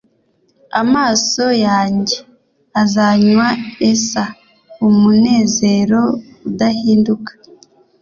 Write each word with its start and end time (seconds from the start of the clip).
Amaso 0.81 1.45
yanjye 1.65 2.17
azanywa 2.81 3.47
ether 3.89 4.27
umunezero 4.87 6.01
udahinduka 6.47 7.31